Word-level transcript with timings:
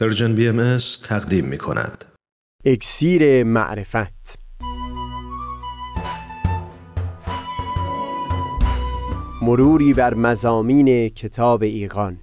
Persian 0.00 0.34
BMS 0.34 0.78
تقدیم 1.08 1.44
می 1.44 1.58
کند. 1.58 2.04
اکسیر 2.64 3.44
معرفت. 3.44 4.38
مروری 9.42 9.94
بر 9.94 10.14
مضامین 10.14 11.08
کتاب 11.08 11.62
ایقان 11.62 12.18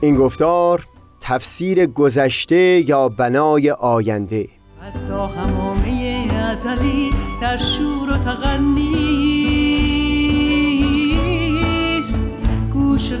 این 0.00 0.16
گفتار 0.16 0.86
تفسیر 1.20 1.86
گذشته 1.86 2.84
یا 2.88 3.08
بنای 3.08 3.70
آینده. 3.70 4.48
از 4.80 5.06
تا 5.06 5.26
حمامه 5.26 6.28
ازلی 6.34 7.10
در 7.42 7.58
شور 7.58 8.10
و 8.12 8.16
تغنی 8.16 8.94
است 8.94 9.33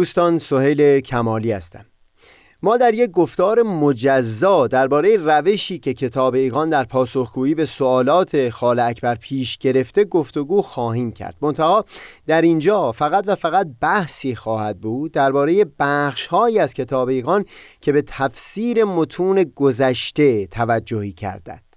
دوستان 0.00 0.38
سهیل 0.38 1.00
کمالی 1.00 1.52
هستم. 1.52 1.84
ما 2.62 2.76
در 2.76 2.94
یک 2.94 3.10
گفتار 3.10 3.62
مجزا 3.62 4.66
درباره 4.66 5.16
روشی 5.16 5.78
که 5.78 5.94
کتاب 5.94 6.34
ایقان 6.34 6.70
در 6.70 6.84
پاسخگویی 6.84 7.54
به 7.54 7.66
سوالات 7.66 8.50
خال 8.50 8.78
اکبر 8.78 9.14
پیش 9.14 9.58
گرفته 9.58 10.04
گفتگو 10.04 10.62
خواهیم 10.62 11.12
کرد. 11.12 11.36
منتها 11.42 11.84
در 12.26 12.42
اینجا 12.42 12.92
فقط 12.92 13.24
و 13.26 13.34
فقط 13.34 13.66
بحثی 13.80 14.34
خواهد 14.34 14.80
بود 14.80 15.12
درباره 15.12 15.64
بخشهایی 15.78 16.58
از 16.58 16.74
کتاب 16.74 17.08
ایقان 17.08 17.44
که 17.80 17.92
به 17.92 18.02
تفسیر 18.02 18.84
متون 18.84 19.44
گذشته 19.54 20.46
توجهی 20.46 21.12
کردند. 21.12 21.69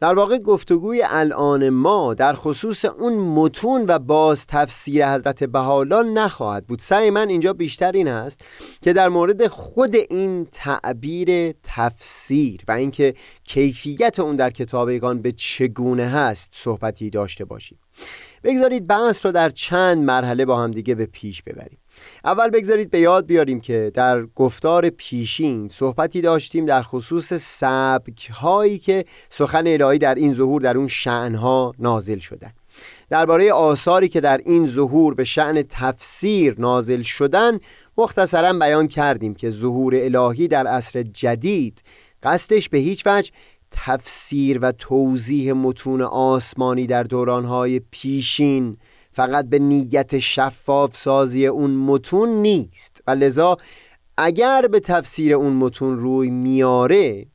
در 0.00 0.14
واقع 0.14 0.38
گفتگوی 0.38 1.02
الان 1.06 1.68
ما 1.68 2.14
در 2.14 2.32
خصوص 2.32 2.84
اون 2.84 3.12
متون 3.12 3.84
و 3.88 3.98
باز 3.98 4.46
تفسیر 4.46 5.08
حضرت 5.08 5.44
بهاءالله 5.44 6.02
نخواهد 6.02 6.66
بود. 6.66 6.78
سعی 6.78 7.10
من 7.10 7.28
اینجا 7.28 7.52
بیشتر 7.52 7.92
این 7.92 8.08
است 8.08 8.40
که 8.82 8.92
در 8.92 9.08
مورد 9.08 9.46
خود 9.46 9.96
این 9.96 10.46
تعبیر 10.52 11.52
تفسیر 11.62 12.60
و 12.68 12.72
اینکه 12.72 13.14
کیفیت 13.44 14.20
اون 14.20 14.36
در 14.36 14.50
کتابیگان 14.50 15.22
به 15.22 15.32
چگونه 15.32 16.06
هست 16.06 16.50
صحبتی 16.52 17.10
داشته 17.10 17.44
باشیم. 17.44 17.78
بگذارید 18.44 18.86
بحث 18.86 19.26
رو 19.26 19.32
در 19.32 19.50
چند 19.50 19.98
مرحله 19.98 20.44
با 20.44 20.58
هم 20.58 20.70
دیگه 20.70 20.94
به 20.94 21.06
پیش 21.06 21.42
ببریم. 21.42 21.78
اول 22.24 22.50
بگذارید 22.50 22.90
به 22.90 23.00
یاد 23.00 23.26
بیاریم 23.26 23.60
که 23.60 23.90
در 23.94 24.22
گفتار 24.26 24.90
پیشین 24.90 25.68
صحبتی 25.68 26.20
داشتیم 26.20 26.66
در 26.66 26.82
خصوص 26.82 27.32
سبک 27.32 28.30
هایی 28.30 28.78
که 28.78 29.04
سخن 29.30 29.66
الهی 29.66 29.98
در 29.98 30.14
این 30.14 30.34
ظهور 30.34 30.60
در 30.60 30.76
اون 30.76 30.86
شعنها 30.86 31.72
نازل 31.78 32.18
شدن. 32.18 32.52
درباره 33.10 33.52
آثاری 33.52 34.08
که 34.08 34.20
در 34.20 34.40
این 34.44 34.66
ظهور 34.66 35.14
به 35.14 35.24
شعن 35.24 35.62
تفسیر 35.70 36.54
نازل 36.58 37.02
شدن 37.02 37.58
مختصرا 37.98 38.52
بیان 38.52 38.88
کردیم 38.88 39.34
که 39.34 39.50
ظهور 39.50 39.94
الهی 39.96 40.48
در 40.48 40.66
عصر 40.66 41.02
جدید 41.02 41.82
قصدش 42.22 42.68
به 42.68 42.78
هیچ 42.78 43.06
وجه 43.06 43.30
تفسیر 43.70 44.58
و 44.62 44.72
توضیح 44.72 45.52
متون 45.52 46.02
آسمانی 46.02 46.86
در 46.86 47.02
دورانهای 47.02 47.80
پیشین 47.90 48.76
فقط 49.16 49.48
به 49.48 49.58
نیت 49.58 50.18
شفاف 50.18 50.96
سازی 50.96 51.46
اون 51.46 51.70
متون 51.70 52.28
نیست. 52.28 53.02
و 53.06 53.10
لذا 53.10 53.56
اگر 54.16 54.68
به 54.70 54.80
تفسیر 54.80 55.34
اون 55.34 55.52
متون 55.52 55.98
روی 55.98 56.30
میاره 56.30 57.26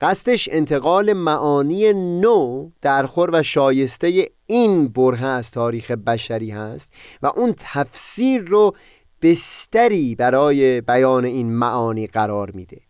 قصدش 0.00 0.48
انتقال 0.52 1.12
معانی 1.12 1.92
نو 1.92 2.70
درخور 2.82 3.30
و 3.32 3.42
شایسته 3.42 4.28
این 4.46 4.88
بره 4.88 5.24
از 5.24 5.50
تاریخ 5.50 5.90
بشری 5.90 6.50
هست 6.50 6.92
و 7.22 7.26
اون 7.26 7.54
تفسیر 7.58 8.42
رو 8.42 8.76
بستری 9.22 10.14
برای 10.14 10.80
بیان 10.80 11.24
این 11.24 11.52
معانی 11.52 12.06
قرار 12.06 12.50
میده. 12.50 12.89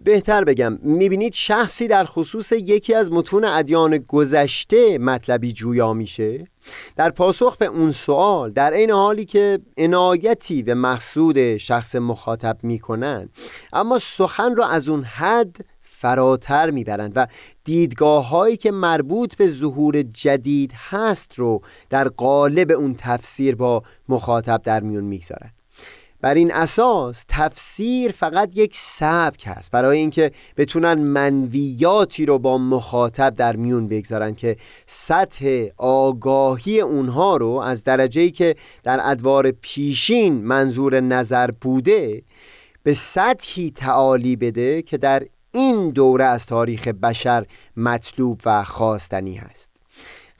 بهتر 0.00 0.44
بگم 0.44 0.78
می‌بینید 0.82 1.32
شخصی 1.32 1.88
در 1.88 2.04
خصوص 2.04 2.52
یکی 2.52 2.94
از 2.94 3.12
متون 3.12 3.44
ادیان 3.44 3.98
گذشته 3.98 4.98
مطلبی 4.98 5.52
جویا 5.52 5.92
میشه؟ 5.92 6.46
در 6.96 7.10
پاسخ 7.10 7.56
به 7.56 7.66
اون 7.66 7.90
سوال 7.90 8.50
در 8.50 8.70
این 8.70 8.90
حالی 8.90 9.24
که 9.24 9.58
عنایتی 9.76 10.62
به 10.62 10.74
مقصود 10.74 11.56
شخص 11.56 11.94
مخاطب 11.96 12.58
می‌کنن 12.62 13.28
اما 13.72 13.98
سخن 13.98 14.54
را 14.54 14.68
از 14.68 14.88
اون 14.88 15.02
حد 15.02 15.56
فراتر 15.82 16.70
می‌برند 16.70 17.12
و 17.16 17.26
دیدگاه 17.64 18.28
هایی 18.28 18.56
که 18.56 18.70
مربوط 18.70 19.36
به 19.36 19.48
ظهور 19.48 20.02
جدید 20.02 20.72
هست 20.90 21.34
رو 21.34 21.60
در 21.90 22.08
قالب 22.08 22.70
اون 22.70 22.94
تفسیر 22.98 23.54
با 23.54 23.82
مخاطب 24.08 24.60
در 24.64 24.80
میون 24.80 25.04
می‌گذارند 25.04 25.55
بر 26.20 26.34
این 26.34 26.54
اساس 26.54 27.24
تفسیر 27.28 28.12
فقط 28.12 28.50
یک 28.54 28.76
سبک 28.76 29.44
هست 29.46 29.70
برای 29.70 29.98
اینکه 29.98 30.30
بتونن 30.56 30.94
منویاتی 30.94 32.26
رو 32.26 32.38
با 32.38 32.58
مخاطب 32.58 33.34
در 33.34 33.56
میون 33.56 33.88
بگذارن 33.88 34.34
که 34.34 34.56
سطح 34.86 35.66
آگاهی 35.76 36.80
اونها 36.80 37.36
رو 37.36 37.50
از 37.50 37.84
درجه‌ای 37.84 38.30
که 38.30 38.56
در 38.82 39.00
ادوار 39.02 39.50
پیشین 39.50 40.34
منظور 40.34 41.00
نظر 41.00 41.50
بوده 41.50 42.22
به 42.82 42.94
سطحی 42.94 43.70
تعالی 43.70 44.36
بده 44.36 44.82
که 44.82 44.98
در 44.98 45.22
این 45.52 45.90
دوره 45.90 46.24
از 46.24 46.46
تاریخ 46.46 46.88
بشر 46.88 47.46
مطلوب 47.76 48.40
و 48.44 48.64
خواستنی 48.64 49.36
هست. 49.36 49.70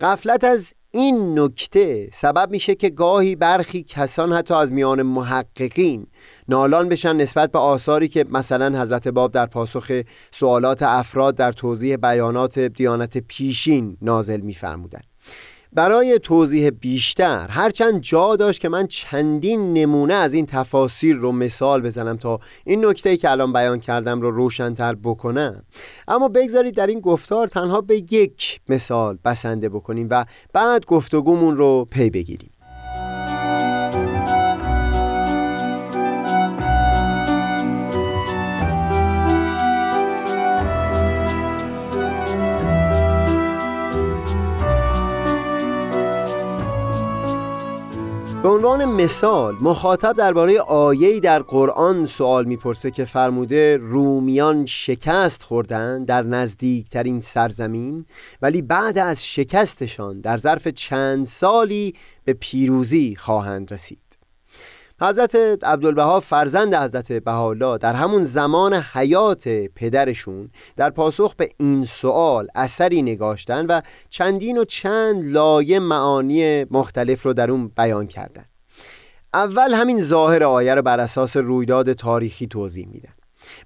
غفلت 0.00 0.44
از 0.44 0.74
این 0.96 1.38
نکته 1.38 2.08
سبب 2.12 2.50
میشه 2.50 2.74
که 2.74 2.90
گاهی 2.90 3.36
برخی 3.36 3.82
کسان 3.82 4.32
حتی 4.32 4.54
از 4.54 4.72
میان 4.72 5.02
محققین 5.02 6.06
نالان 6.48 6.88
بشن 6.88 7.16
نسبت 7.16 7.52
به 7.52 7.58
آثاری 7.58 8.08
که 8.08 8.24
مثلا 8.30 8.82
حضرت 8.82 9.08
باب 9.08 9.32
در 9.32 9.46
پاسخ 9.46 10.02
سوالات 10.30 10.82
افراد 10.82 11.34
در 11.34 11.52
توضیح 11.52 11.96
بیانات 11.96 12.58
دیانت 12.58 13.18
پیشین 13.18 13.96
نازل 14.02 14.40
میفرمودند. 14.40 15.04
برای 15.72 16.18
توضیح 16.18 16.70
بیشتر 16.70 17.48
هرچند 17.50 18.00
جا 18.00 18.36
داشت 18.36 18.60
که 18.60 18.68
من 18.68 18.86
چندین 18.86 19.72
نمونه 19.72 20.14
از 20.14 20.34
این 20.34 20.46
تفاسیر 20.46 21.16
رو 21.16 21.32
مثال 21.32 21.82
بزنم 21.82 22.16
تا 22.16 22.40
این 22.64 22.86
نکته 22.86 23.16
که 23.16 23.30
الان 23.30 23.52
بیان 23.52 23.80
کردم 23.80 24.20
رو 24.20 24.30
روشنتر 24.30 24.94
بکنم. 24.94 25.62
اما 26.08 26.28
بگذارید 26.28 26.74
در 26.74 26.86
این 26.86 27.00
گفتار 27.00 27.48
تنها 27.48 27.80
به 27.80 27.96
یک 28.10 28.60
مثال 28.68 29.18
بسنده 29.24 29.68
بکنیم 29.68 30.06
و 30.10 30.24
بعد 30.52 30.86
گفتگومون 30.86 31.56
رو 31.56 31.86
پی 31.90 32.10
بگیریم. 32.10 32.50
به 48.46 48.52
عنوان 48.52 48.84
مثال 48.84 49.56
مخاطب 49.60 50.12
درباره 50.12 50.60
آیه‌ای 50.60 51.20
در 51.20 51.42
قرآن 51.42 52.06
سوال 52.06 52.44
می‌پرسه 52.44 52.90
که 52.90 53.04
فرموده 53.04 53.76
رومیان 53.76 54.66
شکست 54.66 55.42
خوردن 55.42 56.04
در 56.04 56.22
نزدیکترین 56.22 57.20
سرزمین 57.20 58.06
ولی 58.42 58.62
بعد 58.62 58.98
از 58.98 59.26
شکستشان 59.26 60.20
در 60.20 60.36
ظرف 60.36 60.68
چند 60.68 61.26
سالی 61.26 61.94
به 62.24 62.32
پیروزی 62.32 63.16
خواهند 63.18 63.72
رسید. 63.72 64.05
حضرت 65.00 65.34
عبدالبها 65.62 66.20
فرزند 66.20 66.74
حضرت 66.74 67.12
بهاءالله 67.12 67.78
در 67.78 67.94
همون 67.94 68.24
زمان 68.24 68.74
حیات 68.74 69.48
پدرشون 69.48 70.50
در 70.76 70.90
پاسخ 70.90 71.34
به 71.34 71.50
این 71.60 71.84
سوال 71.84 72.48
اثری 72.54 73.02
نگاشتن 73.02 73.66
و 73.66 73.80
چندین 74.10 74.58
و 74.58 74.64
چند 74.64 75.24
لایه 75.24 75.78
معانی 75.78 76.64
مختلف 76.64 77.22
رو 77.22 77.32
در 77.32 77.50
اون 77.50 77.68
بیان 77.76 78.06
کردن. 78.06 78.44
اول 79.34 79.74
همین 79.74 80.00
ظاهر 80.00 80.44
آیه 80.44 80.74
رو 80.74 80.82
بر 80.82 81.00
اساس 81.00 81.36
رویداد 81.36 81.92
تاریخی 81.92 82.46
توضیح 82.46 82.88
میدن. 82.88 83.15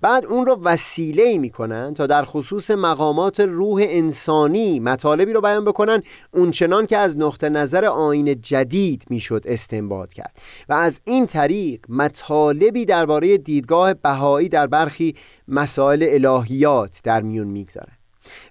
بعد 0.00 0.24
اون 0.26 0.46
رو 0.46 0.60
وسیله 0.62 1.38
می‌کنن 1.38 1.94
تا 1.94 2.06
در 2.06 2.22
خصوص 2.22 2.70
مقامات 2.70 3.40
روح 3.40 3.84
انسانی 3.88 4.80
مطالبی 4.80 5.32
رو 5.32 5.40
بیان 5.40 5.64
بکنن 5.64 6.02
اونچنان 6.32 6.86
که 6.86 6.98
از 6.98 7.18
نقطه 7.18 7.48
نظر 7.48 7.84
آین 7.84 8.40
جدید 8.40 9.04
می‌شد 9.10 9.42
استنباط 9.44 10.12
کرد. 10.12 10.38
و 10.68 10.72
از 10.72 11.00
این 11.04 11.26
طریق 11.26 11.80
مطالبی 11.88 12.84
درباره 12.84 13.38
دیدگاه 13.38 13.94
بهایی 13.94 14.48
در 14.48 14.66
برخی 14.66 15.14
مسائل 15.48 16.08
الهیات 16.10 17.00
در 17.04 17.22
میون 17.22 17.46
می‌گذارن. 17.46 17.99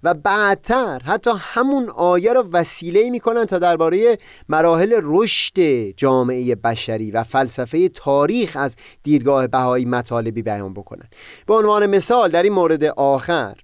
و 0.04 0.13
بعدتر 0.13 1.01
حتی 1.06 1.31
همون 1.38 1.89
آیه 1.89 2.33
را 2.33 2.50
وسیله 2.54 3.10
می‌کنن 3.10 3.45
تا 3.45 3.60
درباره 3.60 4.18
مراحل 4.50 5.00
رشد 5.04 5.89
جامعه 5.98 6.56
بشری 6.56 7.12
و 7.12 7.24
فلسفه 7.24 7.89
تاریخ 7.89 8.57
از 8.60 8.75
دیدگاه 9.04 9.48
بهایی 9.48 9.86
مطالبی 9.86 10.42
بیان 10.42 10.74
بکنن. 10.74 11.10
به 11.48 11.54
عنوان 11.54 11.86
مثال 11.86 12.30
در 12.30 12.44
این 12.44 12.54
مورد 12.54 12.83
آخر 12.83 13.56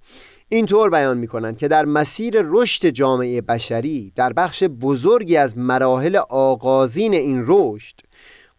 اینطور 0.49 0.89
بیان 0.89 1.17
می‌کنن 1.17 1.55
که 1.55 1.67
در 1.67 1.85
مسیر 1.85 2.33
رشد 2.43 2.89
جامعه 2.89 3.41
بشری 3.41 4.13
در 4.15 4.33
بخش 4.33 4.63
بزرگی 4.63 5.37
از 5.37 5.57
مراحل 5.57 6.15
آغازین 6.29 7.13
این 7.13 7.43
رشد 7.47 7.95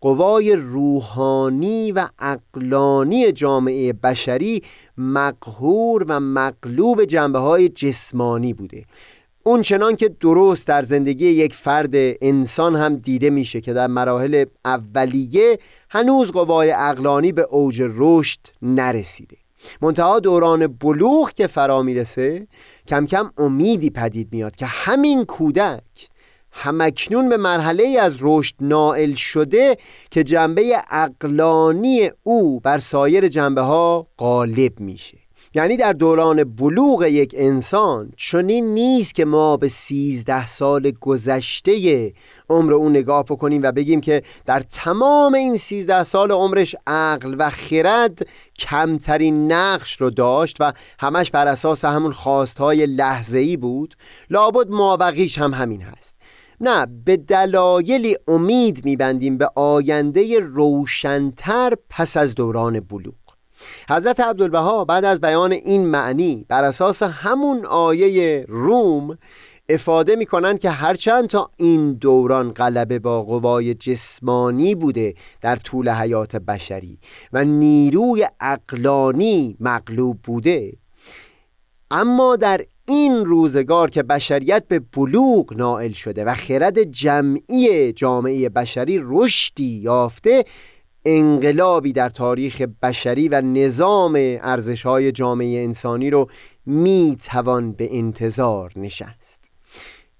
قوای 0.00 0.52
روحانی 0.56 1.92
و 1.92 2.08
اقلانی 2.18 3.32
جامعه 3.32 3.92
بشری 3.92 4.62
مقهور 4.98 6.04
و 6.08 6.20
مقلوب 6.20 7.04
جنبه 7.04 7.38
های 7.38 7.68
جسمانی 7.68 8.52
بوده. 8.52 8.84
اون 9.42 9.62
چنان 9.62 9.96
که 9.96 10.08
درست 10.08 10.66
در 10.66 10.82
زندگی 10.82 11.26
یک 11.26 11.54
فرد 11.54 11.90
انسان 11.94 12.76
هم 12.76 12.96
دیده 12.96 13.30
میشه 13.30 13.60
که 13.60 13.72
در 13.72 13.86
مراحل 13.86 14.44
اولیه 14.64 15.58
هنوز 15.90 16.32
قوای 16.32 16.72
اقلانی 16.72 17.32
به 17.32 17.42
اوج 17.42 17.82
رشد 17.96 18.40
نرسیده. 18.62 19.36
منتها 19.82 20.20
دوران 20.20 20.66
بلوغ 20.66 21.32
که 21.32 21.46
فرا 21.46 21.82
می‌رسه 21.82 22.46
کم 22.88 23.06
کم 23.06 23.30
امیدی 23.38 23.90
پدید 23.90 24.28
میاد 24.32 24.56
که 24.56 24.66
همین 24.66 25.24
کودک 25.24 26.08
همکنون 26.58 27.28
به 27.28 27.36
مرحله 27.36 27.98
از 28.00 28.16
رشد 28.20 28.54
نائل 28.60 29.14
شده 29.14 29.76
که 30.10 30.24
جنبه 30.24 30.76
اقلانی 30.90 32.10
او 32.22 32.60
بر 32.60 32.78
سایر 32.78 33.28
جنبه 33.28 33.60
ها 33.60 34.06
غالب 34.18 34.80
میشه. 34.80 35.18
یعنی 35.54 35.76
در 35.76 35.92
دوران 35.92 36.44
بلوغ 36.44 37.04
یک 37.04 37.34
انسان 37.38 38.12
چنین 38.16 38.74
نیست 38.74 39.14
که 39.14 39.24
ما 39.24 39.56
به 39.56 39.68
سیزده 39.68 40.46
سال 40.46 40.92
گذشته 41.00 42.12
عمر 42.50 42.72
او 42.72 42.88
نگاه 42.88 43.24
بکنیم 43.24 43.62
و 43.62 43.72
بگیم 43.72 44.00
که 44.00 44.22
در 44.46 44.60
تمام 44.60 45.34
این 45.34 45.56
سیزده 45.56 46.04
سال 46.04 46.32
عمرش 46.32 46.76
عقل 46.86 47.36
و 47.38 47.50
خرد 47.50 48.26
کمترین 48.58 49.52
نقش 49.52 50.00
رو 50.00 50.10
داشت 50.10 50.56
و 50.60 50.72
همش 51.00 51.30
بر 51.30 51.48
اساس 51.48 51.84
همون 51.84 52.12
خواستهای 52.12 52.86
لحظه‌ای 52.86 53.56
بود. 53.56 53.94
لابد 54.30 54.68
مابقیش 54.68 55.38
هم 55.38 55.54
همین 55.54 55.82
هست. 55.82 56.15
نه 56.60 56.86
به 57.04 57.16
دلایلی 57.16 58.16
امید 58.28 58.84
میبندیم 58.84 59.38
به 59.38 59.50
آینده 59.54 60.40
روشنتر 60.40 61.72
پس 61.90 62.16
از 62.16 62.34
دوران 62.34 62.80
بلوغ. 62.80 63.14
حضرت 63.90 64.20
عبدالبها 64.20 64.84
بعد 64.84 65.04
از 65.04 65.20
بیان 65.20 65.52
این 65.52 65.86
معنی 65.86 66.46
بر 66.48 66.64
اساس 66.64 67.02
همون 67.02 67.66
آیه 67.66 68.44
روم 68.48 69.18
افاده 69.68 70.16
می‌کنند 70.16 70.58
که 70.58 70.70
هرچند 70.70 71.28
تا 71.28 71.50
این 71.56 71.92
دوران 71.92 72.52
غلبه 72.52 72.98
با 72.98 73.22
قوای 73.22 73.74
جسمانی 73.74 74.74
بوده 74.74 75.14
در 75.40 75.56
طول 75.56 75.88
حیات 75.88 76.36
بشری 76.36 76.98
و 77.32 77.44
نیروی 77.44 78.26
اقلانی 78.40 79.56
مغلوب 79.60 80.18
بوده 80.22 80.72
اما 81.90 82.36
در 82.36 82.66
این 82.88 83.24
روزگار 83.24 83.90
که 83.90 84.02
بشریت 84.02 84.68
به 84.68 84.78
بلوغ 84.78 85.56
نائل 85.56 85.92
شده 85.92 86.24
و 86.24 86.34
خرد 86.34 86.82
جمعی 86.82 87.92
جامعه 87.92 88.48
بشری 88.48 89.00
رشدی 89.02 89.80
یافته 89.82 90.44
انقلابی 91.04 91.92
در 91.92 92.08
تاریخ 92.08 92.62
بشری 92.82 93.28
و 93.28 93.40
نظام 93.40 94.14
ارزشهای 94.42 95.12
جامعه 95.12 95.64
انسانی 95.64 96.10
رو 96.10 96.30
می 96.66 97.16
توان 97.24 97.72
به 97.72 97.96
انتظار 97.96 98.72
نشست. 98.76 99.45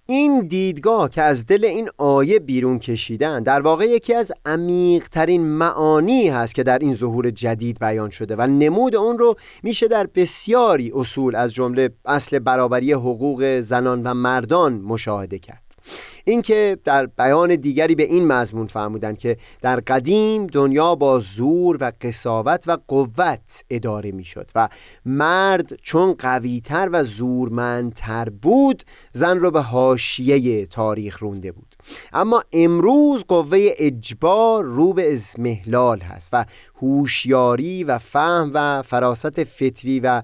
این 0.09 0.47
دیدگاه 0.47 1.11
که 1.11 1.23
از 1.23 1.47
دل 1.47 1.65
این 1.65 1.89
آیه 1.99 2.39
بیرون 2.39 2.79
کشیدن 2.79 3.43
در 3.43 3.61
واقع 3.61 3.85
یکی 3.85 4.15
از 4.15 4.33
عمیقترین 4.45 5.47
معانی 5.47 6.29
هست 6.29 6.55
که 6.55 6.63
در 6.63 6.79
این 6.79 6.95
ظهور 6.95 7.31
جدید 7.31 7.79
بیان 7.81 8.11
شده 8.11 8.37
و 8.37 8.47
نمود 8.47 8.97
اون 8.97 9.19
رو 9.19 9.37
میشه 9.63 9.89
در 9.89 10.07
بسیاری 10.15 10.93
اصول 10.95 11.35
از 11.35 11.55
جمله 11.55 11.91
اصل 12.05 12.39
برابری 12.39 12.93
حقوق 12.93 13.61
زنان 13.61 14.03
و 14.03 14.15
مردان 14.15 14.73
مشاهده 14.73 15.39
کرد. 15.39 15.66
اینکه 16.25 16.79
در 16.85 17.07
بیان 17.07 17.57
دیگری 17.57 17.95
به 17.95 18.03
این 18.03 18.27
مضمون 18.27 18.67
فرمودن 18.67 19.15
که 19.15 19.37
در 19.63 19.81
قدیم 19.81 20.47
دنیا 20.47 20.95
با 20.95 21.19
زور 21.19 21.79
و 21.81 21.93
قصاوت 22.01 22.65
و 22.67 22.79
قوت 22.89 23.65
اداره 23.71 24.13
می‌شد 24.13 24.51
و 24.55 24.69
مرد 25.05 25.79
چون 25.83 26.13
قویتر 26.13 26.89
و 26.93 27.03
زورمندتر 27.05 28.29
بود 28.29 28.83
زن 29.13 29.39
رو 29.39 29.51
به 29.51 29.61
حاشیه 29.61 30.67
تاریخ 30.67 31.23
رونده 31.23 31.53
بود. 31.53 31.66
اما 32.13 32.43
امروز 32.53 33.25
قوه 33.29 33.59
اجبار 33.79 34.65
رو 34.65 34.93
به 34.93 35.13
ازمهلال 35.13 36.01
هست 36.01 36.31
و 36.33 36.45
هوشیاری 36.83 37.85
و 37.85 37.99
فهم 37.99 38.51
و 38.55 38.83
فراست 38.83 39.45
فطری 39.45 40.01
و 40.01 40.23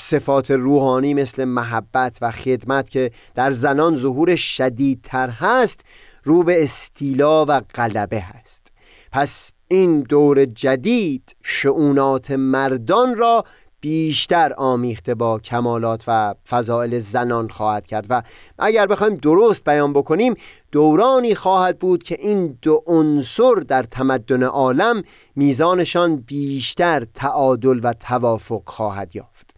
صفات 0.00 0.50
روحانی 0.50 1.14
مثل 1.14 1.44
محبت 1.44 2.18
و 2.22 2.30
خدمت 2.30 2.90
که 2.90 3.10
در 3.34 3.50
زنان 3.50 3.96
ظهور 3.96 4.36
شدیدتر 4.36 5.28
هست 5.28 5.80
رو 6.24 6.42
به 6.42 6.64
استیلا 6.64 7.44
و 7.44 7.60
غلبه 7.74 8.20
هست. 8.20 8.72
پس 9.12 9.52
این 9.68 10.00
دور 10.00 10.44
جدید 10.44 11.36
شعونات 11.42 12.30
مردان 12.30 13.16
را 13.16 13.44
بیشتر 13.82 14.52
آمیخته 14.52 15.14
با 15.14 15.38
کمالات 15.38 16.04
و 16.06 16.34
فضائل 16.48 16.98
زنان 16.98 17.48
خواهد 17.48 17.86
کرد 17.86 18.06
و 18.10 18.22
اگر 18.58 18.86
بخوایم 18.86 19.16
درست 19.16 19.64
بیان 19.64 19.92
بکنیم 19.92 20.34
دورانی 20.72 21.34
خواهد 21.34 21.78
بود 21.78 22.02
که 22.02 22.16
این 22.20 22.58
دو 22.62 22.82
عنصر 22.86 23.54
در 23.54 23.82
تمدن 23.82 24.42
عالم 24.42 25.02
میزانشان 25.36 26.16
بیشتر 26.16 27.06
تعادل 27.14 27.80
و 27.82 27.92
توافق 27.92 28.62
خواهد 28.66 29.16
یافت. 29.16 29.54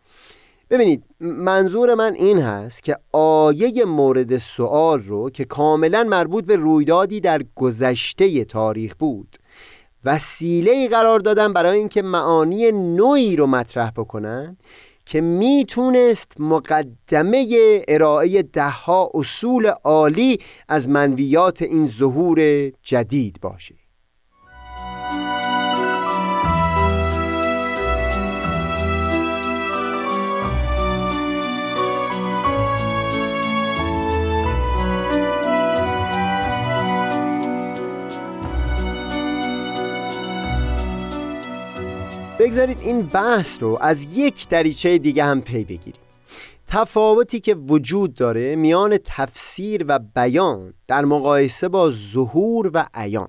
ببینید 0.70 1.04
منظور 1.20 1.94
من 1.94 2.14
این 2.14 2.38
هست 2.38 2.82
که 2.82 2.98
آیه 3.12 3.84
مورد 3.84 4.36
سوال 4.36 5.00
رو 5.00 5.30
که 5.30 5.44
کاملا 5.44 6.04
مربوط 6.04 6.44
به 6.44 6.56
رویدادی 6.56 7.20
در 7.20 7.42
گذشته 7.54 8.44
تاریخ 8.44 8.94
بود 8.98 9.36
وسیله 10.04 10.88
قرار 10.88 11.20
دادن 11.20 11.52
برای 11.52 11.78
اینکه 11.78 12.02
معانی 12.02 12.72
نوعی 12.72 13.36
رو 13.36 13.46
مطرح 13.46 13.90
بکنن 13.90 14.56
که 15.06 15.20
می‌تونست 15.20 16.32
مقدمه 16.38 17.46
ارائه 17.88 18.42
دهها 18.42 19.10
اصول 19.14 19.66
عالی 19.66 20.38
از 20.68 20.88
منویات 20.88 21.62
این 21.62 21.86
ظهور 21.86 22.70
جدید 22.82 23.38
باشه. 23.40 23.83
بگذارید 42.44 42.78
این 42.80 43.02
بحث 43.02 43.62
رو 43.62 43.78
از 43.80 44.06
یک 44.14 44.48
دریچه 44.48 44.98
دیگه 44.98 45.24
هم 45.24 45.40
پی 45.40 45.64
بگیریم. 45.64 46.02
تفاوتی 46.66 47.40
که 47.40 47.54
وجود 47.54 48.14
داره 48.14 48.56
میان 48.56 48.98
تفسیر 49.04 49.84
و 49.88 49.98
بیان 49.98 50.74
در 50.86 51.04
مقایسه 51.04 51.68
با 51.68 51.90
ظهور 51.90 52.70
و 52.74 52.86
عیان. 52.94 53.28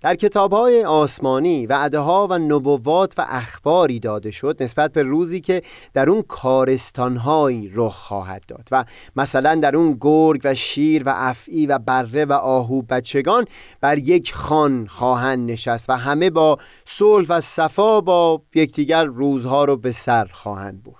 در 0.00 0.14
کتاب 0.14 0.52
های 0.52 0.84
آسمانی 0.84 1.66
و 1.66 1.90
ها 1.94 2.26
و 2.30 2.38
نبوات 2.38 3.14
و 3.18 3.24
اخباری 3.28 4.00
داده 4.00 4.30
شد 4.30 4.62
نسبت 4.62 4.92
به 4.92 5.02
روزی 5.02 5.40
که 5.40 5.62
در 5.94 6.10
اون 6.10 6.22
کارستانهایی 6.22 7.70
رخ 7.74 7.94
خواهد 7.94 8.44
داد 8.48 8.68
و 8.70 8.84
مثلا 9.16 9.54
در 9.54 9.76
اون 9.76 9.96
گرگ 10.00 10.40
و 10.44 10.54
شیر 10.54 11.02
و 11.06 11.12
افعی 11.16 11.66
و 11.66 11.78
بره 11.78 12.24
و 12.24 12.32
آهو 12.32 12.82
بچگان 12.82 13.44
بر 13.80 13.98
یک 13.98 14.34
خان 14.34 14.86
خواهند 14.86 15.50
نشست 15.50 15.90
و 15.90 15.92
همه 15.92 16.30
با 16.30 16.58
صلح 16.84 17.26
و 17.28 17.40
صفا 17.40 18.00
با 18.00 18.42
یکدیگر 18.54 19.04
روزها 19.04 19.64
رو 19.64 19.76
به 19.76 19.92
سر 19.92 20.24
خواهند 20.32 20.82
برد. 20.82 20.99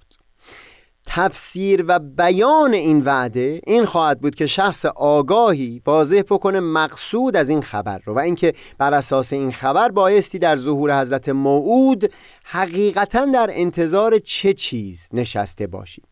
تفسیر 1.12 1.85
و 1.88 1.99
بیان 1.99 2.75
این 2.75 3.00
وعده 3.00 3.61
این 3.67 3.85
خواهد 3.85 4.21
بود 4.21 4.35
که 4.35 4.47
شخص 4.47 4.85
آگاهی 4.87 5.83
واضح 5.87 6.23
بکنه 6.31 6.61
مقصود 6.61 7.37
از 7.37 7.49
این 7.49 7.61
خبر 7.61 7.99
رو 8.05 8.14
و 8.14 8.19
اینکه 8.19 8.55
بر 8.79 8.95
اساس 8.95 9.33
این 9.33 9.50
خبر 9.50 9.88
بایستی 9.88 10.38
در 10.38 10.57
ظهور 10.57 11.00
حضرت 11.00 11.29
موعود 11.29 12.12
حقیقتا 12.45 13.26
در 13.26 13.50
انتظار 13.52 14.19
چه 14.19 14.55
چیز 14.55 15.09
نشسته 15.12 15.67
باشیم. 15.67 16.05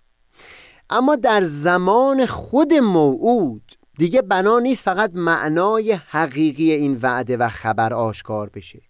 اما 0.91 1.17
در 1.17 1.45
زمان 1.45 2.27
خود 2.27 2.75
موعود 2.75 3.73
دیگه 3.99 4.23
بنا 4.23 4.59
نیست 4.59 4.85
فقط 4.85 5.11
معنای 5.15 5.93
حقیقی 5.93 6.73
این 6.73 6.99
وعده 7.03 7.37
و 7.37 7.49
خبر 7.49 7.93
آشکار 7.93 8.51
بشه 8.55 8.81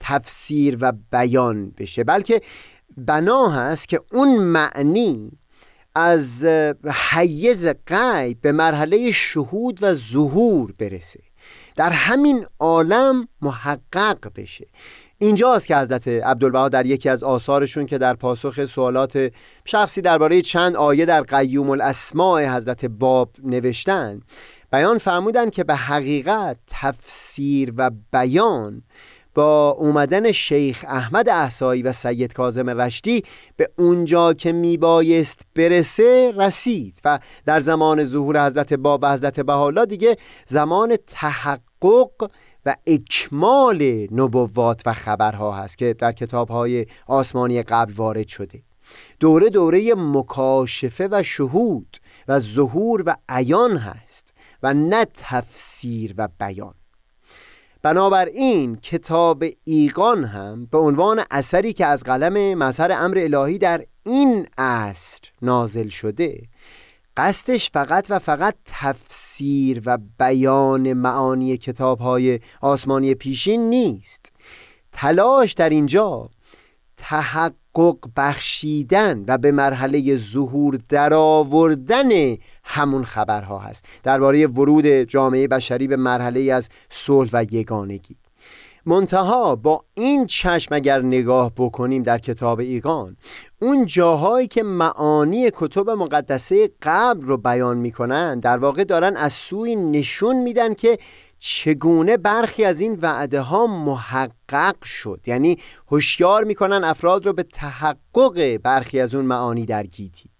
تفسیر 0.00 0.78
و 0.80 0.92
بیان 1.12 1.70
بشه 1.70 2.04
بلکه 2.04 2.40
بنا 2.96 3.48
هست 3.48 3.88
که 3.88 4.00
اون 4.12 4.38
معنی 4.38 5.30
از 5.94 6.44
حیز 7.10 7.68
غیب 7.86 8.40
به 8.40 8.52
مرحله 8.52 9.10
شهود 9.10 9.82
و 9.82 9.94
ظهور 9.94 10.72
برسه. 10.78 11.20
در 11.76 11.90
همین 11.90 12.46
عالم 12.58 13.28
محقق 13.42 14.18
بشه. 14.36 14.66
اینجاست 15.18 15.66
که 15.66 15.76
حضرت 15.76 16.08
عبدالبها 16.08 16.68
در 16.68 16.86
یکی 16.86 17.08
از 17.08 17.22
آثارشون 17.22 17.86
که 17.86 17.98
در 17.98 18.14
پاسخ 18.14 18.64
سوالات 18.64 19.32
شخصی 19.64 20.00
درباره 20.00 20.42
چند 20.42 20.76
آیه 20.76 21.04
در 21.04 21.20
قیوم 21.20 21.70
الاسماع 21.70 22.46
حضرت 22.46 22.84
باب 22.84 23.30
نوشتن 23.42 24.20
بیان 24.72 24.98
فرمودن 24.98 25.50
که 25.50 25.64
به 25.64 25.74
حقیقت 25.74 26.56
تفسیر 26.66 27.72
و 27.76 27.90
بیان 28.12 28.82
با 29.34 29.70
اومدن 29.70 30.32
شیخ 30.32 30.84
احمد 30.88 31.28
احسایی 31.28 31.82
و 31.82 31.92
سید 31.92 32.32
کازم 32.32 32.70
رشتی 32.70 33.22
به 33.56 33.70
اونجا 33.78 34.32
که 34.32 34.52
میبایست 34.52 35.46
برسه 35.54 36.32
رسید 36.36 37.00
و 37.04 37.18
در 37.46 37.60
زمان 37.60 38.04
ظهور 38.04 38.46
حضرت 38.46 38.72
باب 38.72 39.00
و 39.02 39.12
حضرت 39.12 39.40
بحالا 39.40 39.84
دیگه 39.84 40.16
زمان 40.46 40.96
تحقق 41.06 42.30
و 42.66 42.76
اکمال 42.86 44.06
نبوات 44.12 44.82
و 44.86 44.92
خبرها 44.92 45.52
هست 45.52 45.78
که 45.78 45.94
در 45.94 46.12
کتابهای 46.12 46.86
آسمانی 47.06 47.62
قبل 47.62 47.92
وارد 47.92 48.28
شده. 48.28 48.62
دوره 49.20 49.50
دوره 49.50 49.94
مکاشفه 49.96 51.08
و 51.10 51.22
شهود 51.22 51.96
و 52.28 52.38
ظهور 52.38 53.02
و 53.06 53.16
عیان 53.28 53.76
هست 53.76 54.34
و 54.62 54.74
نه 54.74 55.06
تفسیر 55.14 56.14
و 56.18 56.28
بیان. 56.40 56.74
بنابراین 57.84 58.76
کتاب 58.76 59.44
ایقان 59.64 60.24
هم 60.24 60.66
به 60.66 60.78
عنوان 60.78 61.24
اثری 61.30 61.72
که 61.72 61.86
از 61.86 62.02
قلم 62.02 62.58
مظهر 62.58 62.92
امر 62.92 63.18
الهی 63.18 63.58
در 63.58 63.84
این 64.02 64.46
عصر 64.58 65.20
نازل 65.42 65.88
شده 65.88 66.42
قصدش 67.16 67.70
فقط 67.70 68.06
و 68.10 68.18
فقط 68.18 68.54
تفسیر 68.64 69.82
و 69.86 69.98
بیان 70.18 70.92
معانی 70.92 71.56
کتاب 71.56 71.98
های 71.98 72.40
آسمانی 72.60 73.14
پیشین 73.14 73.70
نیست. 73.70 74.32
تلاش 74.92 75.52
در 75.52 75.68
اینجا 75.68 76.30
تحقق 76.96 77.63
بخشیدن 78.16 79.24
و 79.28 79.38
به 79.38 79.52
مرحله 79.52 80.16
ظهور 80.16 80.78
درآوردن 80.88 82.36
همون 82.64 83.04
خبرها 83.04 83.58
هست. 83.58 83.84
درباره 84.02 84.46
ورود 84.46 84.86
جامعه 84.86 85.48
بشری 85.48 85.86
به 85.86 85.96
مرحله 85.96 86.52
از 86.52 86.68
صلح 86.90 87.30
و 87.32 87.44
یگانگی. 87.50 88.16
منتها 88.86 89.56
با 89.56 89.84
این 89.94 90.26
چشم 90.26 90.74
اگر 90.74 91.02
نگاه 91.02 91.52
بکنیم 91.56 92.02
در 92.02 92.18
کتاب 92.18 92.60
ایقان 92.60 93.16
اون 93.62 93.86
جاهایی 93.86 94.46
که 94.46 94.62
معانی 94.62 95.50
کتب 95.50 95.90
مقدسه 95.90 96.70
قبل 96.82 97.26
رو 97.26 97.36
بیان 97.36 97.76
می‌کنن 97.76 98.38
در 98.38 98.56
واقع 98.58 98.84
دارن 98.84 99.16
از 99.16 99.32
سوی 99.32 99.76
نشون 99.76 100.36
میدن 100.36 100.74
که 100.74 100.98
چگونه 101.46 102.16
برخی 102.16 102.64
از 102.64 102.80
این 102.80 102.98
وعده 103.02 103.40
ها 103.40 103.66
محقق 103.66 104.84
شد؟ 104.84 105.20
یعنی 105.26 105.58
هوشیار 105.90 106.44
می‌کنن 106.44 106.84
افراد 106.84 107.26
رو 107.26 107.32
به 107.32 107.42
تحقق 107.42 108.56
برخی 108.56 109.00
از 109.00 109.14
اون 109.14 109.24
معانی 109.24 109.66
در 109.66 109.86
گیتی. 109.86 110.30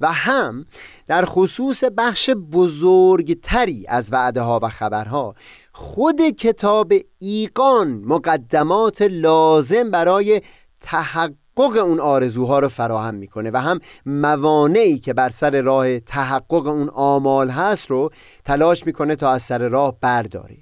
و 0.00 0.12
هم 0.12 0.66
در 1.06 1.24
خصوص 1.24 1.84
بخش 1.84 2.30
بزرگتری 2.30 3.86
از 3.88 4.12
وعده 4.12 4.40
ها 4.40 4.60
و 4.62 4.68
خبرها 4.68 5.34
خود 5.72 6.20
کتاب 6.20 6.92
ایقان 7.18 7.88
مقدمات 7.88 9.02
لازم 9.02 9.90
برای 9.90 10.42
تحقق 10.80 11.43
اون 11.60 12.00
آرزوها 12.00 12.58
رو 12.58 12.68
فراهم 12.68 13.14
می‌کنه 13.14 13.50
و 13.50 13.56
هم 13.56 13.80
موانعی 14.06 14.98
که 14.98 15.12
بر 15.12 15.30
سر 15.30 15.60
راه 15.60 15.98
تحقق 15.98 16.66
اون 16.66 16.88
آمال 16.88 17.50
هست 17.50 17.90
رو 17.90 18.10
تلاش 18.44 18.86
می‌کنه 18.86 19.16
تا 19.16 19.30
از 19.30 19.42
سر 19.42 19.68
راه 19.68 19.96
برداره. 20.00 20.56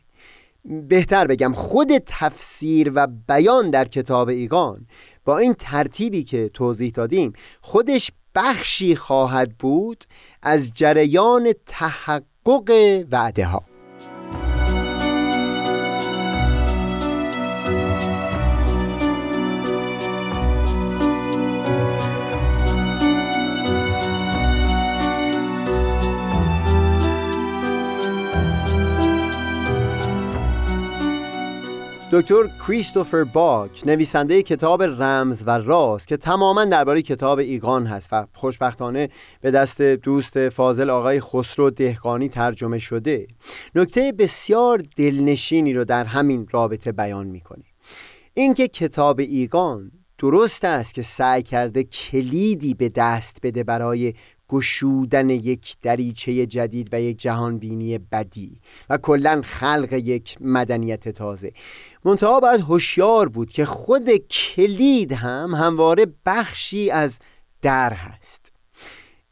بهتر 0.65 1.27
بگم 1.27 1.53
خود 1.53 1.89
تفسیر 2.07 2.93
و 2.95 3.09
بیان 3.29 3.71
در 3.71 3.85
کتاب 3.85 4.29
ایقان 4.29 4.87
با 5.25 5.39
این 5.39 5.55
ترتیبی 5.55 6.25
که 6.25 6.49
توضیح 6.49 6.91
دادیم 6.91 7.33
خودش 7.61 8.13
بخشی 8.35 8.97
خواهد 8.97 9.59
بود 9.59 10.05
از 10.43 10.73
جریان 10.73 11.53
تحقق 11.67 13.03
وعده 13.11 13.47
ها 13.47 13.72
دکتر 32.13 32.49
کریستوفر 32.67 33.25
باک 33.25 33.87
نویسنده 33.87 34.43
کتاب 34.43 34.83
رمز 34.83 35.43
و 35.47 35.51
راز 35.51 36.07
که 36.07 36.17
تماما 36.17 36.65
درباره 36.65 37.03
کتاب 37.03 37.39
ایگان 37.39 37.87
هست 37.87 38.09
و 38.13 38.27
خوشبختانه 38.33 39.09
به 39.41 39.51
دست 39.51 39.83
دوست 39.83 40.49
فاضل 40.49 40.91
آقای 40.91 41.21
خسرو 41.21 41.71
دهقانی 41.71 42.29
ترجمه 42.29 42.79
شده. 42.79 43.27
نکته 43.75 44.13
بسیار 44.19 44.83
دلنشینی 44.97 45.73
رو 45.73 45.85
در 45.85 46.05
همین 46.05 46.47
رابطه 46.51 46.93
بیان 46.93 47.27
می‌کنه 47.27 47.65
اینکه 48.35 48.69
کتاب 48.69 49.21
ایگان 49.21 49.93
درست 50.19 50.65
است 50.65 50.95
که 50.95 51.03
سعی 51.03 51.43
کرده 51.43 51.85
کلیدی 51.85 52.75
به 52.75 52.89
دست 52.89 53.39
بده 53.43 53.65
برای 53.65 54.15
گشودن 54.53 55.31
یک 55.31 55.77
دریچه 55.83 56.47
جدید 56.47 56.89
و 56.93 57.01
یک 57.01 57.19
جهانبینی 57.19 57.99
بدی 57.99 58.61
و 58.91 58.99
کلا 58.99 59.43
خلق 59.45 59.93
یک 59.93 60.37
مدنیت 60.41 61.09
تازه. 61.09 61.53
منتها 62.05 62.41
باید 62.41 62.61
هوشیار 62.61 63.29
بود 63.29 63.51
که 63.51 63.65
خود 63.65 64.11
کلید 64.17 65.13
هم 65.13 65.55
همواره 65.55 66.07
بخشی 66.27 66.91
از 66.91 67.19
در 67.63 67.93
هست. 67.93 68.53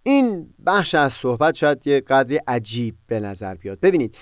این 0.03 0.55
بخش 0.67 0.95
از 0.95 1.12
صحبت 1.12 1.55
شاید 1.55 1.87
یه 1.87 2.00
قدری 2.00 2.37
عجیب 2.47 2.95
به 3.07 3.21
نظر 3.21 3.55
بیاد. 3.55 3.81
ببینید 3.81 4.17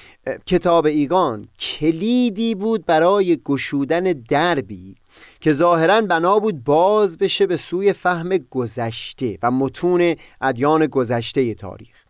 کتاب 0.46 0.86
ایگان 0.86 1.44
کلیدی 1.60 2.54
بود 2.54 2.86
برای 2.86 3.36
گشودن 3.44 4.04
دربی 4.28 4.94
که 5.40 5.52
ظاهرا 5.52 6.00
بنا 6.00 6.38
بود 6.38 6.64
باز 6.64 7.18
بشه 7.18 7.46
به 7.46 7.56
سوی 7.56 7.92
فهم 7.92 8.36
گذشته 8.36 9.38
و 9.42 9.50
متون 9.50 10.14
ادیان 10.40 10.86
گذشته 10.86 11.54
تاریخ. 11.54 12.04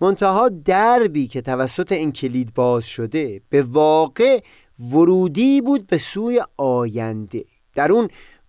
منتها 0.00 0.48
دربی 0.48 1.26
که 1.26 1.40
توسط 1.40 1.92
این 1.92 2.12
کلید 2.12 2.54
باز 2.54 2.84
شده 2.84 3.40
به 3.48 3.62
واقع 3.62 4.40
ورودی 4.90 5.60
بود 5.60 5.86
به 5.86 5.98
سوی 5.98 6.42
آینده. 6.56 7.44
در 7.74 7.92
اون 7.92 8.08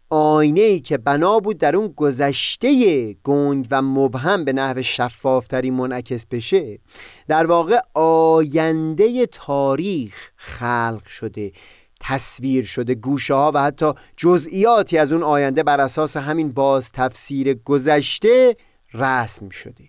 آینه 0.09 0.61
ای 0.61 0.79
که 0.79 0.97
بنا 0.97 1.39
بود 1.39 1.57
در 1.57 1.75
اون 1.75 1.93
گذشته 1.97 3.13
گنگ 3.13 3.67
و 3.71 3.81
مبهم 3.81 4.45
به 4.45 4.53
نحو 4.53 4.81
شفافتری 4.81 5.71
منعکس 5.71 6.25
بشه 6.25 6.79
در 7.27 7.45
واقع 7.45 7.79
آینده 7.93 9.25
تاریخ 9.25 10.31
خلق 10.35 11.07
شده 11.07 11.51
تصویر 12.03 12.63
شده 12.65 12.95
گوشه 12.95 13.33
ها 13.33 13.51
و 13.55 13.63
حتی 13.63 13.93
جزئیاتی 14.17 14.97
از 14.97 15.11
اون 15.11 15.23
آینده 15.23 15.63
بر 15.63 15.81
اساس 15.81 16.17
همین 16.17 16.51
باز 16.51 16.91
تفسیر 16.91 17.53
گذشته 17.53 18.55
رسم 18.93 19.49
شده. 19.49 19.83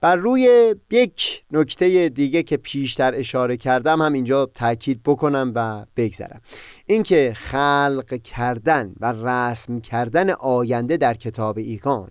بر 0.00 0.16
روی 0.16 0.74
یک 0.90 1.44
نکته 1.50 2.08
دیگه 2.08 2.42
که 2.42 2.56
پیشتر 2.56 3.14
اشاره 3.14 3.56
کردم 3.56 4.02
هم 4.02 4.12
اینجا 4.12 4.46
تاکید 4.46 5.00
بکنم 5.02 5.52
و 5.54 5.86
بگذرم. 5.96 6.40
اینکه 6.86 7.32
خلق 7.36 8.22
کردن 8.22 8.94
و 9.00 9.12
رسم 9.12 9.80
کردن 9.80 10.30
آینده 10.30 10.96
در 10.96 11.14
کتاب 11.14 11.58
ایگان 11.58 12.10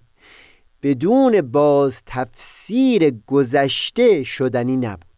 بدون 0.84 1.42
باز 1.42 2.02
تفسیر 2.06 3.14
گذشته 3.28 4.24
شدنی 4.24 4.78
نبود. 4.78 5.13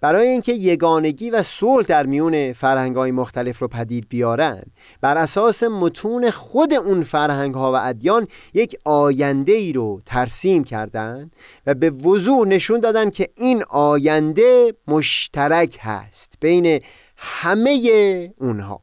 برای 0.00 0.28
اینکه 0.28 0.52
یگانگی 0.52 1.30
و 1.30 1.42
صلح 1.42 1.86
در 1.86 2.06
میون 2.06 2.52
فرهنگ‌های 2.52 3.10
مختلف 3.10 3.58
رو 3.58 3.68
پدید 3.68 4.08
بیارن. 4.08 4.62
بر 5.00 5.18
اساس 5.18 5.62
متون 5.62 6.30
خود 6.30 6.74
اون 6.74 7.02
فرهنگ‌ها 7.02 7.72
و 7.72 7.76
ادیان 7.76 8.28
یک 8.54 8.76
آینده 8.84 9.52
ای 9.52 9.72
رو 9.72 10.00
ترسیم 10.06 10.64
کردند 10.64 11.36
و 11.66 11.74
به 11.74 11.90
وضوح 11.90 12.48
نشون 12.48 12.80
دادن 12.80 13.10
که 13.10 13.28
این 13.36 13.64
آینده 13.68 14.74
مشترک 14.88 15.78
هست 15.80 16.34
بین 16.40 16.80
همه 17.16 18.32
اونها. 18.38 18.82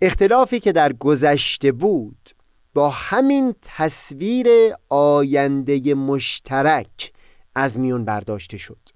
اختلافی 0.00 0.60
که 0.60 0.72
در 0.72 0.92
گذشته 0.92 1.72
بود 1.72 2.30
با 2.74 2.88
همین 2.88 3.54
تصویر 3.62 4.46
آینده 4.88 5.94
مشترک 5.94 7.12
از 7.54 7.78
میون 7.78 8.04
برداشته 8.04 8.58
شد. 8.58 8.87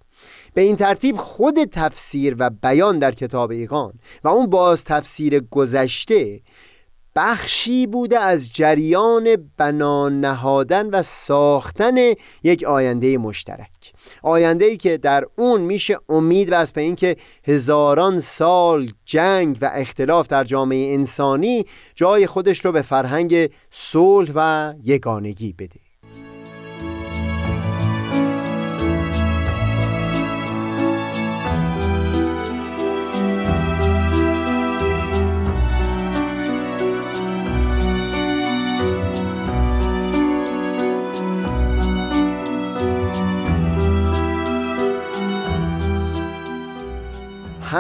به 0.55 0.61
این 0.61 0.77
ترتیب 0.77 1.17
خود 1.17 1.65
تفسیر 1.65 2.37
و 2.39 2.51
بیان 2.51 2.99
در 2.99 3.13
کتاب 3.13 3.51
ایقان 3.51 3.93
و 4.25 4.29
اون 4.29 4.47
باز 4.47 4.85
تفسیر 4.85 5.41
گذشته 5.41 6.41
بخشی 7.17 7.87
بوده 7.87 8.19
از 8.21 8.53
جریان 8.53 9.51
بنا 9.57 10.09
نهادن 10.09 10.87
و 10.87 11.03
ساختن 11.03 11.95
یک 12.43 12.65
آینده 12.65 13.19
مشترک. 13.19 13.93
آینده 14.23 14.65
ای 14.65 14.77
که 14.77 14.99
در 14.99 15.25
اون 15.37 15.61
میشه 15.61 15.99
امید 16.09 16.53
و 16.53 16.55
از 16.55 16.73
به 16.73 16.81
اینکه 16.81 17.17
هزاران 17.45 18.21
سال 18.21 18.93
جنگ 19.05 19.59
و 19.61 19.71
اختلاف 19.75 20.29
در 20.29 20.45
جامعه 20.45 20.95
انسانی 20.95 21.65
جای 21.95 22.27
خودش 22.27 22.65
رو 22.65 22.73
به 22.73 22.83
فرهنگ 22.83 23.51
صلح 23.71 24.33
و 24.35 24.73
یگانگی 24.85 25.53
بده. 25.53 25.82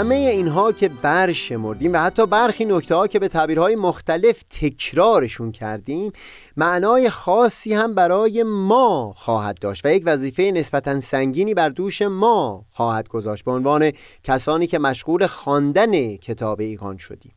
همه 0.02 0.14
اینها 0.14 0.72
که 0.72 0.88
برشمردیم 0.88 1.92
و 1.92 1.96
حتی 1.96 2.26
برخی 2.26 2.64
نکته 2.64 2.94
ها 2.94 3.06
که 3.06 3.18
به 3.18 3.28
تعبیرهای 3.28 3.76
مختلف 3.76 4.42
تکرارشون 4.50 5.52
کردیم 5.52 6.12
معنای 6.56 7.10
خاصی 7.10 7.74
هم 7.74 7.94
برای 7.94 8.42
ما 8.42 9.12
خواهد 9.16 9.58
داشت 9.58 9.86
و 9.86 9.88
یک 9.88 10.02
وظیفه 10.06 10.42
نسبتا 10.42 11.00
سنگینی 11.00 11.54
بر 11.54 11.68
دوش 11.68 12.02
ما 12.02 12.64
خواهد 12.68 13.08
گذاشت 13.08 13.44
به 13.44 13.50
عنوان 13.50 13.92
کسانی 14.24 14.66
که 14.66 14.78
مشغول 14.78 15.26
خواندن 15.26 16.16
کتاب 16.16 16.60
ایقان 16.60 16.96
شدیم. 16.96 17.32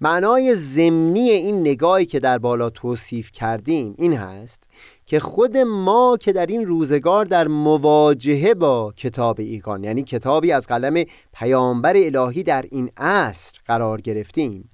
معنای 0.00 0.54
ضمنی 0.54 1.30
این 1.30 1.60
نگاهی 1.60 2.06
که 2.06 2.20
در 2.20 2.38
بالا 2.38 2.70
توصیف 2.70 3.32
کردیم 3.32 3.94
این 3.98 4.12
هست 4.12 4.62
که 5.10 5.20
خود 5.20 5.56
ما 5.56 6.16
که 6.20 6.32
در 6.32 6.46
این 6.46 6.66
روزگار 6.66 7.24
در 7.24 7.48
مواجهه 7.48 8.54
با 8.54 8.92
کتاب 8.96 9.40
ایگان 9.40 9.84
یعنی 9.84 10.02
کتابی 10.02 10.52
از 10.52 10.66
قلم 10.66 11.04
پیامبر 11.32 11.96
الهی 11.96 12.42
در 12.42 12.64
این 12.70 12.90
عصر 12.96 13.52
قرار 13.66 14.00
گرفتیم 14.00 14.70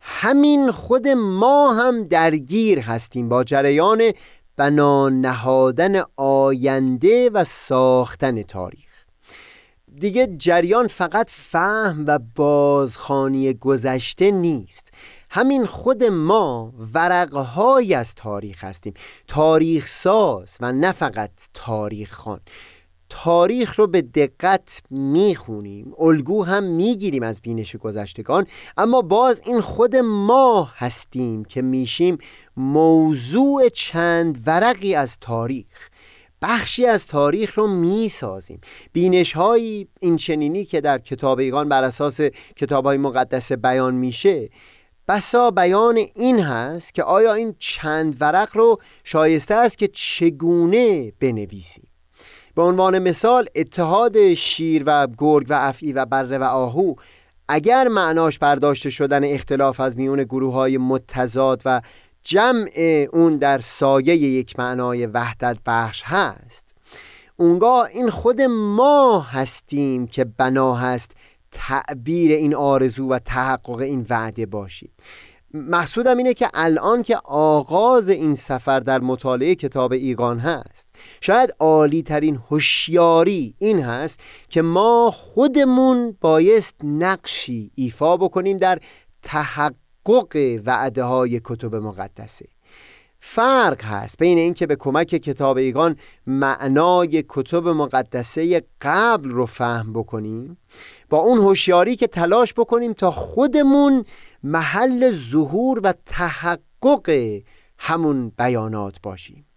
همین 0.00 0.70
خود 0.70 1.08
ما 1.08 1.74
هم 1.74 2.04
درگیر 2.04 2.78
هستیم 2.78 3.28
با 3.28 3.44
جریان 3.44 4.12
بنا 4.56 5.08
نهادن 5.08 6.02
آینده 6.16 7.30
و 7.30 7.44
ساختن 7.44 8.42
تاریخ. 8.42 9.04
دیگه 9.98 10.26
جریان 10.38 10.86
فقط 10.86 11.30
فهم 11.30 12.04
و 12.06 12.18
بازخانی 12.34 13.54
گذشته 13.54 14.30
نیست. 14.30 14.90
همین 15.30 15.66
خود 15.66 16.04
ما 16.04 16.72
ورقهایی 16.94 17.94
از 17.94 18.14
تاریخ 18.14 18.64
هستیم. 18.64 18.94
تاریخ 19.26 19.86
ساز 19.86 20.56
و 20.60 20.72
نه 20.72 20.92
فقط 20.92 21.30
تاریخ 21.54 22.12
خان 22.12 22.40
تاریخ 23.08 23.78
رو 23.78 23.86
به 23.86 24.02
دقت 24.02 24.82
می‌خونیم 24.90 25.92
الگو 25.98 26.44
هم 26.44 26.64
می‌گیریم 26.64 27.22
از 27.22 27.40
بینش 27.40 27.76
گذشتگان 27.76 28.46
اما 28.76 29.02
باز 29.02 29.42
این 29.44 29.60
خود 29.60 29.96
ما 29.96 30.68
هستیم 30.76 31.44
که 31.44 31.62
میشیم 31.62 32.18
موضوع 32.56 33.68
چند 33.68 34.42
ورقی 34.46 34.94
از 34.94 35.18
تاریخ. 35.20 35.88
بخشی 36.42 36.86
از 36.86 37.06
تاریخ 37.06 37.58
رو 37.58 37.66
می‌سازیم. 37.66 38.60
بینش 38.92 39.32
های 39.32 39.86
این 40.00 40.16
چنینی 40.16 40.64
که 40.64 40.80
در 40.80 40.98
کتاب 40.98 41.38
ایگان 41.38 41.68
بر 41.68 41.82
اساس 41.82 42.20
کتاب 42.56 42.84
های 42.84 42.98
مقدس 42.98 43.52
بیان 43.52 43.94
میشه 43.94 44.50
بسا 45.08 45.50
بیان 45.50 45.96
این 45.96 46.40
هست 46.40 46.94
که 46.94 47.02
آیا 47.02 47.34
این 47.34 47.54
چند 47.58 48.16
ورق 48.20 48.56
رو 48.56 48.78
شایسته 49.04 49.54
است 49.54 49.78
که 49.78 49.88
چگونه 49.88 51.12
بنویسیم 51.20 51.88
به 52.54 52.62
عنوان 52.62 52.98
مثال 52.98 53.46
اتحاد 53.54 54.34
شیر 54.34 54.82
و 54.86 55.06
گرگ 55.18 55.46
و 55.50 55.54
افعی 55.54 55.92
و 55.92 56.04
بره 56.04 56.38
و 56.38 56.42
آهو 56.42 56.94
اگر 57.48 57.88
معناش 57.88 58.38
برداشته 58.38 58.90
شدن 58.90 59.24
اختلاف 59.24 59.80
از 59.80 59.96
میون 59.96 60.22
گروه 60.22 60.54
های 60.54 60.78
متضاد 60.78 61.62
و 61.64 61.80
جمع 62.22 63.06
اون 63.12 63.36
در 63.36 63.58
سایه 63.58 64.16
یک 64.16 64.58
معنای 64.58 65.06
وحدت 65.06 65.58
بخش 65.66 66.02
هست 66.04 66.74
اونگاه 67.36 67.86
این 67.86 68.10
خود 68.10 68.40
ما 68.50 69.20
هستیم 69.20 70.06
که 70.06 70.24
بنا 70.24 70.74
هست 70.74 71.16
تعبیر 71.52 72.32
این 72.32 72.54
آرزو 72.54 73.08
و 73.08 73.18
تحقق 73.18 73.80
این 73.80 74.06
وعده 74.10 74.46
باشیم 74.46 74.90
مقصودم 75.54 76.16
اینه 76.16 76.34
که 76.34 76.48
الان 76.54 77.02
که 77.02 77.16
آغاز 77.24 78.08
این 78.08 78.34
سفر 78.34 78.80
در 78.80 79.00
مطالعه 79.00 79.54
کتاب 79.54 79.92
ایقان 79.92 80.38
هست 80.38 80.88
شاید 81.20 81.54
عالی 81.58 82.02
ترین 82.02 82.40
هوشیاری 82.50 83.54
این 83.58 83.80
هست 83.80 84.20
که 84.48 84.62
ما 84.62 85.10
خودمون 85.10 86.16
بایست 86.20 86.74
نقشی 86.84 87.70
ایفا 87.74 88.16
بکنیم 88.16 88.56
در 88.56 88.78
تحقق 89.22 90.60
وعده 90.64 91.02
های 91.02 91.40
کتب 91.44 91.74
مقدسه. 91.74 92.46
فرق 93.20 93.84
هست 93.84 94.18
بین 94.18 94.38
اینکه 94.38 94.66
به 94.66 94.76
کمک 94.76 95.06
کتاب 95.06 95.56
ایگان 95.56 95.96
معنای 96.26 97.24
کتب 97.28 97.68
مقدسه 97.68 98.62
قبل 98.80 99.30
رو 99.30 99.46
فهم 99.46 99.92
بکنیم 99.92 100.58
با 101.10 101.18
اون 101.18 101.38
هوشیاری 101.38 101.96
که 101.96 102.06
تلاش 102.06 102.54
بکنیم 102.54 102.92
تا 102.92 103.10
خودمون 103.10 104.04
محل 104.42 105.10
ظهور 105.10 105.80
و 105.82 105.94
تحقق 106.06 107.40
همون 107.78 108.32
بیانات 108.38 109.02
باشیم. 109.02 109.47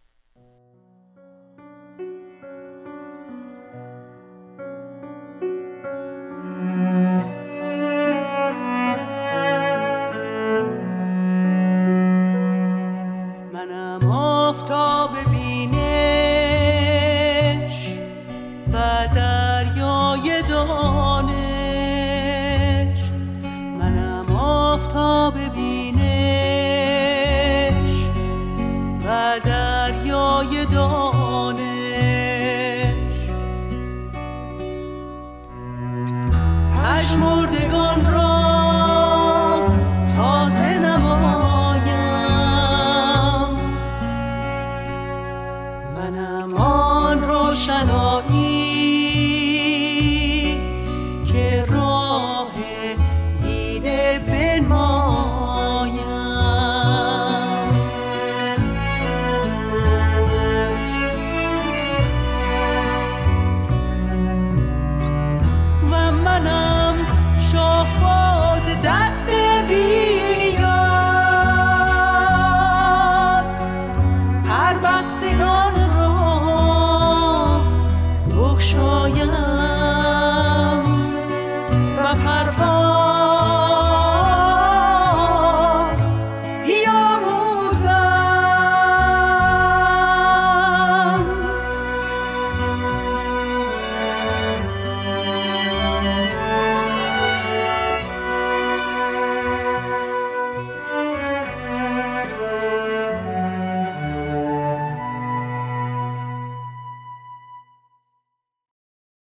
بستگان 37.19 38.05
را 38.05 38.30